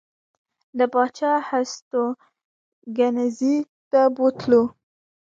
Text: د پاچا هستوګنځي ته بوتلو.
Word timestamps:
د 0.77 0.79
پاچا 0.93 1.33
هستوګنځي 1.49 3.57
ته 3.91 4.01
بوتلو. 4.15 4.63